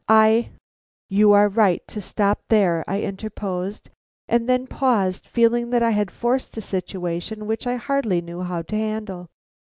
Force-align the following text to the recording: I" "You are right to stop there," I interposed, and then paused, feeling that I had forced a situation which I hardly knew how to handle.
I" 0.09 0.49
"You 1.09 1.31
are 1.33 1.47
right 1.47 1.87
to 1.89 2.01
stop 2.01 2.39
there," 2.49 2.83
I 2.87 3.01
interposed, 3.01 3.91
and 4.27 4.49
then 4.49 4.65
paused, 4.65 5.27
feeling 5.27 5.69
that 5.69 5.83
I 5.83 5.91
had 5.91 6.09
forced 6.09 6.57
a 6.57 6.61
situation 6.61 7.45
which 7.45 7.67
I 7.67 7.75
hardly 7.75 8.19
knew 8.19 8.41
how 8.41 8.63
to 8.63 8.75
handle. 8.75 9.29